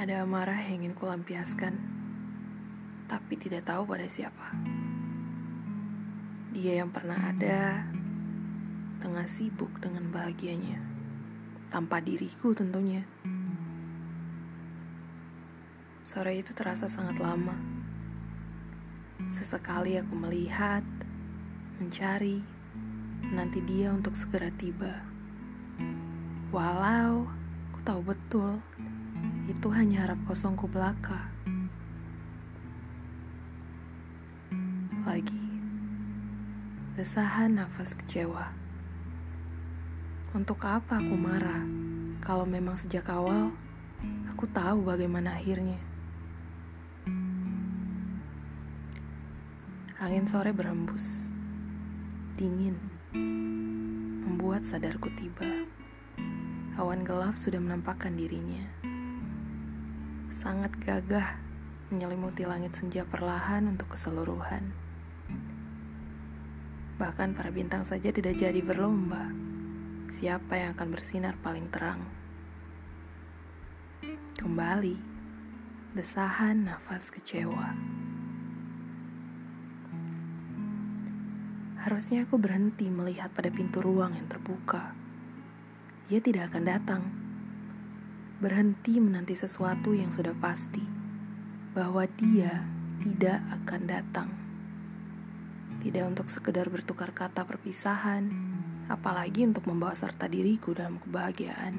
Ada 0.00 0.24
amarah 0.24 0.56
yang 0.64 0.80
ingin 0.80 0.96
kulampiaskan, 0.96 1.76
tapi 3.04 3.36
tidak 3.36 3.68
tahu 3.68 3.84
pada 3.84 4.08
siapa. 4.08 4.56
Dia 6.56 6.80
yang 6.80 6.88
pernah 6.88 7.20
ada, 7.20 7.84
tengah 8.96 9.28
sibuk 9.28 9.68
dengan 9.76 10.08
bahagianya, 10.08 10.80
tanpa 11.68 12.00
diriku 12.00 12.56
tentunya. 12.56 13.04
Sore 16.00 16.32
itu 16.40 16.56
terasa 16.56 16.88
sangat 16.88 17.20
lama. 17.20 17.60
Sesekali 19.28 20.00
aku 20.00 20.16
melihat, 20.16 20.80
mencari, 21.76 22.40
nanti 23.36 23.60
dia 23.68 23.92
untuk 23.92 24.16
segera 24.16 24.48
tiba. 24.56 25.04
Walau 26.56 27.28
aku 27.68 27.84
tahu 27.84 28.00
betul 28.00 28.64
itu 29.46 29.68
hanya 29.72 30.04
harap 30.04 30.20
kosongku 30.28 30.66
belaka. 30.68 31.30
Lagi, 35.06 35.44
desahan 36.98 37.56
nafas 37.56 37.96
kecewa. 37.96 38.52
Untuk 40.36 40.62
apa 40.66 41.00
aku 41.00 41.14
marah 41.16 41.64
kalau 42.20 42.44
memang 42.44 42.76
sejak 42.76 43.08
awal 43.10 43.50
aku 44.30 44.44
tahu 44.50 44.84
bagaimana 44.84 45.36
akhirnya? 45.36 45.80
Angin 50.00 50.24
sore 50.24 50.56
berembus, 50.56 51.28
dingin, 52.32 52.72
membuat 54.24 54.64
sadarku 54.64 55.12
tiba. 55.12 55.68
Awan 56.80 57.04
gelap 57.04 57.36
sudah 57.36 57.60
menampakkan 57.60 58.16
dirinya. 58.16 58.79
Sangat 60.30 60.72
gagah 60.78 61.36
menyelimuti 61.90 62.46
langit 62.46 62.78
senja 62.78 63.02
perlahan 63.04 63.66
untuk 63.66 63.92
keseluruhan. 63.92 64.70
Bahkan 66.96 67.36
para 67.36 67.50
bintang 67.50 67.84
saja 67.84 68.08
tidak 68.14 68.40
jadi 68.40 68.62
berlomba. 68.64 69.28
Siapa 70.08 70.56
yang 70.56 70.78
akan 70.78 70.88
bersinar 70.94 71.34
paling 71.42 71.66
terang? 71.68 72.00
Kembali, 74.40 74.96
desahan 75.92 76.64
nafas 76.64 77.12
kecewa. 77.12 77.76
Harusnya 81.84 82.24
aku 82.24 82.40
berhenti 82.40 82.88
melihat 82.88 83.34
pada 83.34 83.52
pintu 83.52 83.84
ruang 83.84 84.16
yang 84.16 84.30
terbuka 84.30 84.94
dia 86.10 86.18
tidak 86.18 86.50
akan 86.50 86.64
datang. 86.66 87.02
Berhenti 88.40 88.96
menanti 88.96 89.36
sesuatu 89.36 89.92
yang 89.92 90.08
sudah 90.08 90.32
pasti 90.32 90.80
bahwa 91.76 92.08
dia 92.16 92.64
tidak 93.04 93.36
akan 93.60 93.80
datang. 93.84 94.28
Tidak 95.84 96.04
untuk 96.08 96.32
sekedar 96.32 96.72
bertukar 96.72 97.12
kata 97.12 97.44
perpisahan, 97.44 98.32
apalagi 98.88 99.44
untuk 99.44 99.68
membawa 99.68 99.92
serta 99.92 100.24
diriku 100.24 100.72
dalam 100.72 100.96
kebahagiaan. 101.04 101.74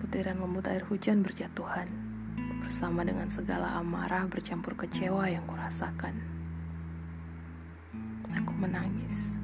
Butiran 0.00 0.40
lembut 0.40 0.72
air 0.72 0.88
hujan 0.88 1.20
berjatuhan 1.20 1.92
bersama 2.64 3.04
dengan 3.04 3.28
segala 3.28 3.76
amarah 3.76 4.24
bercampur 4.24 4.72
kecewa 4.72 5.28
yang 5.28 5.44
kurasakan. 5.44 6.16
Aku 8.32 8.52
menangis. 8.56 9.37